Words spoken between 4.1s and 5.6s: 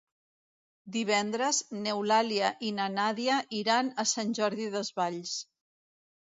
Sant Jordi Desvalls.